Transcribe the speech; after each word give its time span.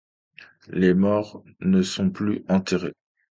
Les 0.71 0.95
morts 0.95 1.43
ne 1.59 1.83
sont 1.83 2.09
plus 2.09 2.43
enterrés. 2.49 2.95